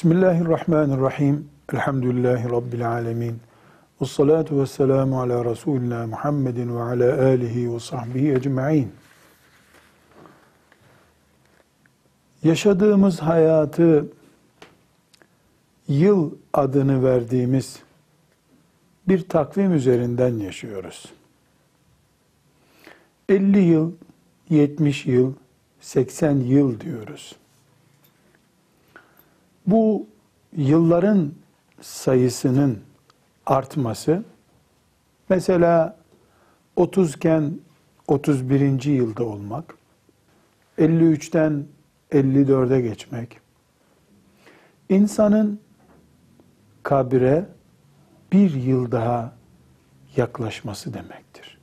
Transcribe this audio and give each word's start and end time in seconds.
Bismillahirrahmanirrahim. 0.00 1.48
Elhamdülillahi 1.72 2.50
Rabbil 2.50 2.88
alemin. 2.88 3.40
Ve 4.00 4.06
salatu 4.06 4.60
ve 4.60 4.66
selamu 4.66 5.20
ala 5.20 5.44
Resulina 5.44 6.06
Muhammedin 6.06 6.76
ve 6.76 6.82
ala 6.82 7.26
alihi 7.26 7.74
ve 7.74 7.80
sahbihi 7.80 8.32
ecma'in. 8.32 8.92
Yaşadığımız 12.42 13.20
hayatı 13.20 14.06
yıl 15.88 16.30
adını 16.52 17.04
verdiğimiz 17.04 17.78
bir 19.08 19.28
takvim 19.28 19.74
üzerinden 19.74 20.34
yaşıyoruz. 20.34 21.12
50 23.28 23.58
yıl, 23.58 23.92
70 24.50 25.06
yıl, 25.06 25.34
80 25.80 26.36
yıl 26.36 26.80
diyoruz. 26.80 27.36
Bu 29.66 30.06
yılların 30.56 31.32
sayısının 31.80 32.78
artması 33.46 34.24
mesela 35.28 35.96
30 36.76 37.14
iken 37.14 37.60
31. 38.08 38.82
yılda 38.84 39.24
olmak, 39.24 39.74
53'ten 40.78 41.66
54'e 42.12 42.80
geçmek, 42.80 43.40
insanın 44.88 45.60
kabire 46.82 47.46
bir 48.32 48.54
yıl 48.54 48.92
daha 48.92 49.32
yaklaşması 50.16 50.94
demektir. 50.94 51.58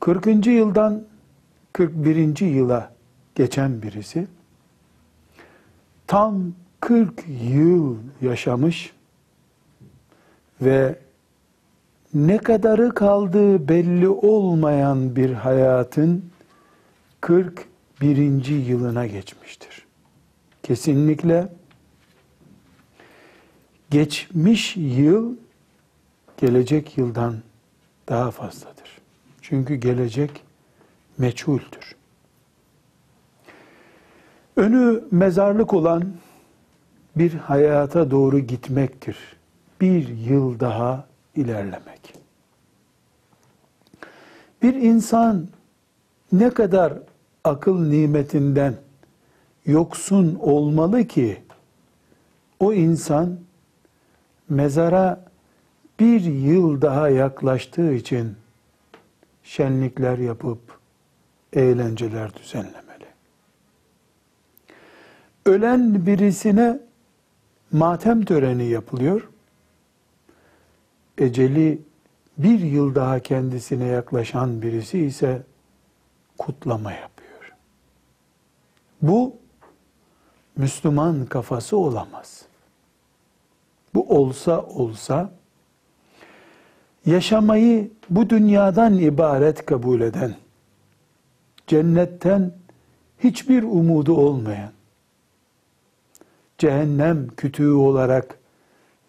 40. 0.00 0.46
yıldan 0.46 1.04
41. 1.72 2.40
yıla 2.40 2.92
geçen 3.34 3.82
birisi 3.82 4.26
tam 6.06 6.52
40 6.80 7.24
yıl 7.42 7.96
yaşamış 8.22 8.92
ve 10.60 10.98
ne 12.14 12.38
kadarı 12.38 12.94
kaldığı 12.94 13.68
belli 13.68 14.08
olmayan 14.08 15.16
bir 15.16 15.32
hayatın 15.32 16.24
41. 17.20 18.46
yılına 18.46 19.06
geçmiştir. 19.06 19.86
Kesinlikle 20.62 21.48
geçmiş 23.90 24.76
yıl 24.76 25.36
gelecek 26.36 26.98
yıldan 26.98 27.36
daha 28.08 28.30
fazladır. 28.30 28.98
Çünkü 29.42 29.74
gelecek 29.74 30.30
meçhuldür. 31.18 31.96
Önü 34.56 35.04
mezarlık 35.10 35.74
olan 35.74 36.04
bir 37.16 37.34
hayata 37.34 38.10
doğru 38.10 38.38
gitmektir. 38.38 39.16
Bir 39.80 40.08
yıl 40.08 40.60
daha 40.60 41.06
ilerlemek. 41.36 42.14
Bir 44.62 44.74
insan 44.74 45.48
ne 46.32 46.50
kadar 46.50 46.92
akıl 47.44 47.88
nimetinden 47.88 48.74
yoksun 49.66 50.38
olmalı 50.40 51.04
ki 51.04 51.42
o 52.60 52.72
insan 52.72 53.38
mezara 54.48 55.24
bir 56.00 56.20
yıl 56.20 56.82
daha 56.82 57.08
yaklaştığı 57.08 57.92
için 57.92 58.36
şenlikler 59.42 60.18
yapıp 60.18 60.58
eğlenceler 61.52 62.34
düzenlemeli. 62.34 62.85
Ölen 65.46 66.06
birisine 66.06 66.78
matem 67.72 68.24
töreni 68.24 68.64
yapılıyor. 68.64 69.28
Eceli 71.18 71.82
bir 72.38 72.60
yıl 72.60 72.94
daha 72.94 73.20
kendisine 73.20 73.84
yaklaşan 73.84 74.62
birisi 74.62 74.98
ise 74.98 75.42
kutlama 76.38 76.92
yapıyor. 76.92 77.52
Bu 79.02 79.36
Müslüman 80.56 81.26
kafası 81.26 81.76
olamaz. 81.76 82.42
Bu 83.94 84.16
olsa 84.18 84.62
olsa 84.62 85.30
yaşamayı 87.06 87.90
bu 88.10 88.30
dünyadan 88.30 88.98
ibaret 88.98 89.66
kabul 89.66 90.00
eden, 90.00 90.34
cennetten 91.66 92.52
hiçbir 93.18 93.62
umudu 93.62 94.14
olmayan, 94.16 94.72
cehennem 96.58 97.28
kütüğü 97.36 97.72
olarak 97.72 98.38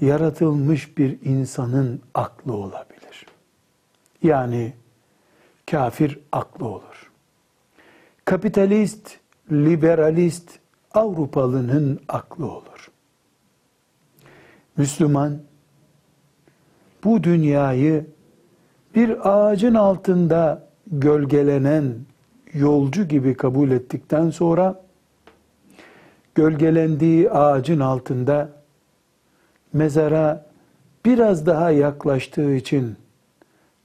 yaratılmış 0.00 0.98
bir 0.98 1.18
insanın 1.24 2.00
aklı 2.14 2.52
olabilir. 2.52 3.26
Yani 4.22 4.72
kafir 5.70 6.18
aklı 6.32 6.66
olur. 6.66 7.10
Kapitalist, 8.24 9.16
liberalist 9.52 10.58
Avrupalının 10.94 12.00
aklı 12.08 12.50
olur. 12.50 12.90
Müslüman 14.76 15.38
bu 17.04 17.24
dünyayı 17.24 18.06
bir 18.94 19.30
ağacın 19.30 19.74
altında 19.74 20.68
gölgelenen 20.86 21.94
yolcu 22.52 23.08
gibi 23.08 23.34
kabul 23.34 23.70
ettikten 23.70 24.30
sonra 24.30 24.83
gölgelendiği 26.34 27.30
ağacın 27.30 27.80
altında 27.80 28.48
mezara 29.72 30.46
biraz 31.04 31.46
daha 31.46 31.70
yaklaştığı 31.70 32.54
için 32.54 32.96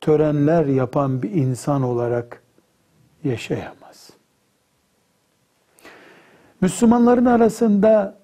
törenler 0.01 0.65
yapan 0.65 1.21
bir 1.21 1.31
insan 1.31 1.83
olarak 1.83 2.41
yaşayamaz. 3.23 4.09
Müslümanların 6.61 7.25
arasında 7.25 8.17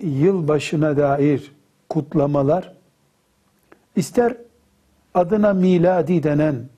yılbaşına 0.00 0.96
dair 0.96 1.52
kutlamalar 1.88 2.72
ister 3.96 4.36
adına 5.14 5.52
miladi 5.52 6.22
denen 6.22 6.68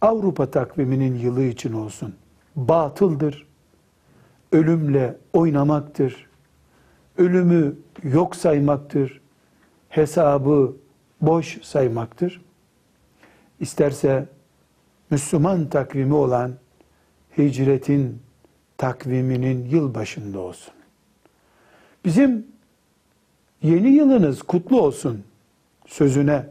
Avrupa 0.00 0.50
takviminin 0.50 1.14
yılı 1.14 1.42
için 1.42 1.72
olsun 1.72 2.14
batıldır, 2.56 3.46
ölümle 4.52 5.16
oynamaktır, 5.32 6.26
ölümü 7.18 7.76
yok 8.02 8.36
saymaktır, 8.36 9.20
hesabı 9.88 10.76
boş 11.20 11.62
saymaktır. 11.62 12.40
İsterse 13.60 14.26
Müslüman 15.10 15.68
takvimi 15.68 16.14
olan 16.14 16.52
hicretin 17.38 18.18
takviminin 18.78 19.64
yılbaşında 19.64 20.38
olsun. 20.40 20.74
Bizim 22.04 22.46
yeni 23.62 23.88
yılınız 23.88 24.42
kutlu 24.42 24.80
olsun 24.80 25.24
sözüne 25.86 26.46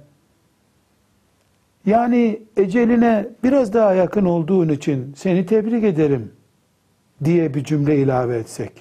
yani 1.85 2.41
eceline 2.57 3.29
biraz 3.43 3.73
daha 3.73 3.93
yakın 3.93 4.25
olduğun 4.25 4.69
için 4.69 5.13
seni 5.17 5.45
tebrik 5.45 5.83
ederim 5.83 6.31
diye 7.23 7.53
bir 7.53 7.63
cümle 7.63 7.97
ilave 7.97 8.37
etsek. 8.37 8.71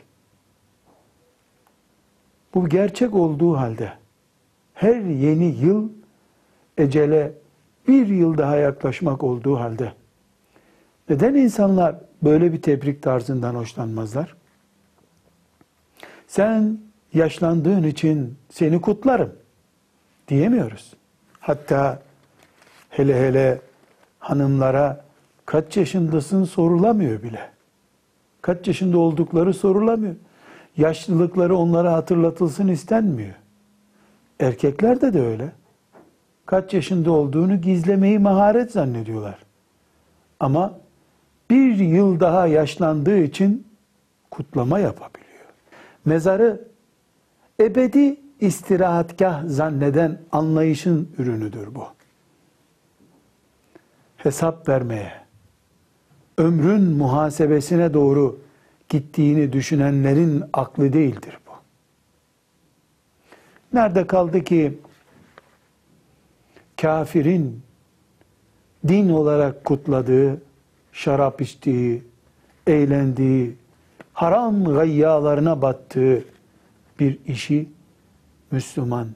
Bu 2.55 2.69
gerçek 2.69 3.15
olduğu 3.15 3.57
halde 3.57 3.93
her 4.75 5.01
yeni 5.01 5.45
yıl 5.45 5.89
ecele 6.79 7.33
bir 7.89 8.07
yıl 8.07 8.39
daha 8.39 8.57
yaklaşmak 8.57 9.25
olduğu 9.25 9.57
halde 9.57 9.93
neden 11.09 11.35
insanlar 11.35 11.97
böyle 12.23 12.53
bir 12.53 12.63
tebrik 12.63 13.03
tarzından 13.03 13.55
hoşlanmazlar? 13.55 14.37
Sen 16.27 16.79
yaşlandığın 17.15 17.83
için 17.83 18.37
seni 18.51 18.81
kutlarım 18.81 19.33
diyemiyoruz. 20.29 20.95
Hatta 21.41 22.03
hele 22.91 23.27
hele 23.27 23.61
hanımlara 24.19 25.05
kaç 25.47 25.77
yaşındasın 25.77 26.45
sorulamıyor 26.45 27.23
bile. 27.23 27.51
Kaç 28.43 28.69
yaşında 28.69 28.99
oldukları 28.99 29.55
sorulamıyor. 29.55 30.15
Yaşlılıkları 30.77 31.57
onlara 31.57 31.93
hatırlatılsın 31.93 32.69
istenmiyor. 32.69 33.35
Erkeklerde 34.41 35.13
de 35.15 35.21
öyle. 35.21 35.53
Kaç 36.47 36.75
yaşında 36.75 37.13
olduğunu 37.13 37.61
gizlemeyi 37.61 38.19
maharet 38.19 38.73
zannediyorlar. 38.73 39.39
Ama 40.41 40.79
bir 41.51 41.75
yıl 41.77 42.21
daha 42.21 42.47
yaşlandığı 42.47 43.19
için 43.19 43.67
kutlama 44.31 44.79
yapabiliyor. 44.79 45.31
Mezarı 46.05 46.69
ebedi 47.61 48.17
istirahatgah 48.41 49.43
zanneden 49.47 50.19
anlayışın 50.33 51.09
ürünüdür 51.19 51.75
bu. 51.75 51.85
Hesap 54.17 54.69
vermeye, 54.69 55.13
ömrün 56.41 56.83
muhasebesine 56.83 57.95
doğru 57.95 58.41
gittiğini 58.89 59.53
düşünenlerin 59.53 60.45
aklı 60.53 60.93
değildir 60.93 61.39
bu. 61.47 61.53
Nerede 63.73 64.07
kaldı 64.07 64.45
ki 64.45 64.79
kafirin 66.81 67.63
din 68.89 69.09
olarak 69.09 69.65
kutladığı, 69.65 70.43
şarap 70.93 71.41
içtiği, 71.41 72.03
eğlendiği, 72.67 73.57
haram 74.13 74.65
gayyalarına 74.65 75.63
battığı 75.63 76.25
bir 77.01 77.19
işi 77.27 77.69
Müslüman 78.51 79.09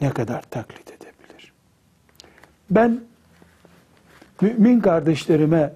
ne 0.00 0.10
kadar 0.10 0.42
taklit 0.42 0.88
edebilir? 0.88 1.52
Ben 2.70 3.00
mümin 4.40 4.80
kardeşlerime 4.80 5.72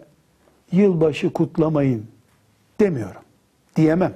yılbaşı 0.72 1.32
kutlamayın 1.32 2.06
demiyorum. 2.80 3.22
Diyemem. 3.76 4.14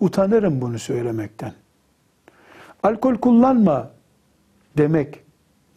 Utanırım 0.00 0.60
bunu 0.60 0.78
söylemekten. 0.78 1.52
Alkol 2.82 3.14
kullanma 3.14 3.90
demek 4.78 5.20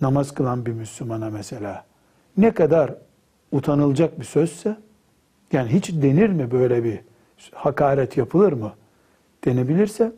namaz 0.01 0.33
kılan 0.33 0.65
bir 0.65 0.71
Müslümana 0.71 1.29
mesela 1.29 1.85
ne 2.37 2.51
kadar 2.51 2.93
utanılacak 3.51 4.19
bir 4.19 4.25
sözse 4.25 4.77
yani 5.51 5.69
hiç 5.69 5.91
denir 5.91 6.29
mi 6.29 6.51
böyle 6.51 6.83
bir 6.83 6.99
hakaret 7.53 8.17
yapılır 8.17 8.53
mı 8.53 8.73
denebilirse 9.45 10.11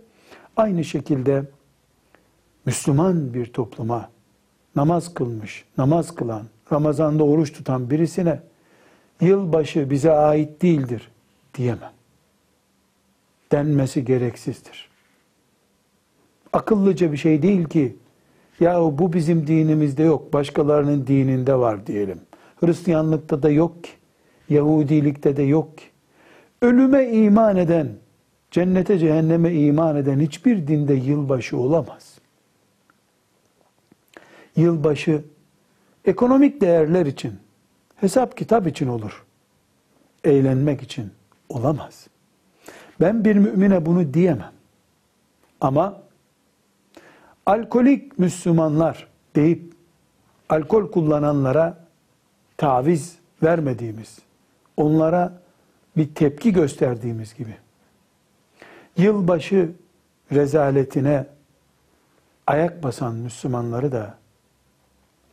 aynı 0.58 0.84
şekilde 0.84 1.44
Müslüman 2.66 3.34
bir 3.34 3.46
topluma 3.46 4.10
namaz 4.76 5.14
kılmış, 5.14 5.66
namaz 5.78 6.16
kılan, 6.16 6.44
Ramazan'da 6.72 7.24
oruç 7.24 7.54
tutan 7.54 7.90
birisine 7.90 8.40
yılbaşı 9.22 9.90
bize 9.90 10.12
ait 10.12 10.62
değildir 10.62 11.12
diyemem. 11.54 11.92
Denmesi 13.52 14.06
gereksizdir. 14.06 14.90
Akıllıca 16.54 17.12
bir 17.12 17.18
şey 17.18 17.42
değil 17.42 17.64
ki 17.64 17.96
ya 18.60 18.80
bu 18.82 19.14
bizim 19.14 19.48
dinimizde 19.48 20.04
yok, 20.04 20.34
başkalarının 20.34 21.08
dininde 21.08 21.56
var 21.56 21.88
diyelim. 21.88 22.22
Hristiyanlıkta 22.60 23.44
da 23.44 23.50
yok 23.50 23.84
ki, 23.84 23.92
Yahudilikte 24.50 25.38
de 25.38 25.44
yok 25.44 25.78
ki. 25.78 25.84
Ölüme 26.62 27.10
iman 27.10 27.58
eden, 27.58 27.90
cennete 28.52 29.00
cehenneme 29.00 29.54
iman 29.54 29.96
eden 29.96 30.20
hiçbir 30.20 30.68
dinde 30.68 30.94
yılbaşı 30.94 31.58
olamaz. 31.58 32.18
Yılbaşı 34.56 35.24
ekonomik 36.06 36.62
değerler 36.62 37.06
için, 37.06 37.34
hesap 38.02 38.38
kitap 38.38 38.68
için 38.68 38.88
olur. 38.88 39.24
Eğlenmek 40.24 40.82
için 40.82 41.12
olamaz. 41.50 42.08
Ben 43.02 43.26
bir 43.26 43.36
mümine 43.36 43.86
bunu 43.86 44.14
diyemem. 44.14 44.52
Ama 45.62 46.02
alkolik 47.46 48.20
Müslümanlar 48.20 49.08
deyip 49.36 49.74
alkol 50.50 50.92
kullananlara 50.92 51.78
taviz 52.58 53.16
vermediğimiz, 53.44 54.20
onlara 54.78 55.42
bir 55.98 56.16
tepki 56.16 56.54
gösterdiğimiz 56.54 57.34
gibi 57.34 57.56
yılbaşı 58.98 59.72
rezaletine 60.32 61.26
ayak 62.48 62.84
basan 62.84 63.16
Müslümanları 63.16 63.92
da 63.92 64.18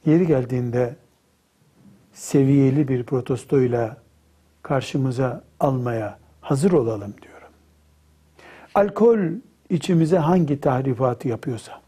yeri 0.06 0.26
geldiğinde 0.26 0.96
seviyeli 2.18 2.88
bir 2.88 3.02
protestoyla 3.04 3.96
karşımıza 4.62 5.44
almaya 5.60 6.18
hazır 6.40 6.72
olalım 6.72 7.14
diyorum. 7.22 7.48
Alkol 8.74 9.18
içimize 9.70 10.18
hangi 10.18 10.60
tahribatı 10.60 11.28
yapıyorsa, 11.28 11.80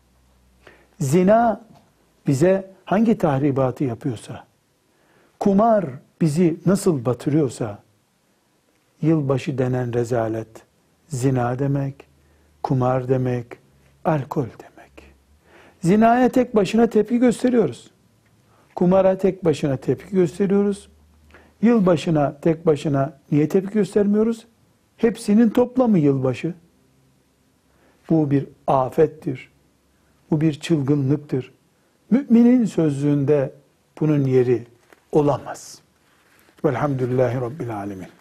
zina 1.00 1.65
bize 2.27 2.71
hangi 2.85 3.19
tahribatı 3.19 3.85
yapıyorsa, 3.85 4.44
kumar 5.38 5.85
bizi 6.21 6.56
nasıl 6.67 7.05
batırıyorsa, 7.05 7.79
yılbaşı 9.03 9.59
denen 9.59 9.93
rezalet, 9.93 10.62
zina 11.09 11.59
demek, 11.59 11.94
kumar 12.62 13.09
demek, 13.09 13.47
alkol 14.05 14.47
demek. 14.47 14.93
Zinaya 15.81 16.29
tek 16.29 16.56
başına 16.56 16.87
tepki 16.87 17.19
gösteriyoruz. 17.19 17.91
Kumara 18.75 19.19
tek 19.19 19.45
başına 19.45 19.77
tepki 19.77 20.15
gösteriyoruz. 20.15 20.89
Yılbaşına 21.63 22.37
tek 22.43 22.67
başına 22.67 23.19
niye 23.33 23.49
tepki 23.49 23.73
göstermiyoruz? 23.73 24.47
Hepsinin 24.97 25.51
toplamı 25.51 25.99
yılbaşı. 25.99 26.55
Bu 28.11 28.31
bir 28.31 28.47
afettir. 28.67 29.51
Bu 30.31 30.41
bir 30.41 30.61
çılgınlıktır. 30.61 31.53
Müminin 32.11 32.65
sözlüğünde 32.65 33.53
bunun 34.01 34.25
yeri 34.25 34.67
olamaz. 35.13 35.81
Velhamdülillahi 36.65 37.41
Rabbil 37.41 37.77
Alemin. 37.77 38.20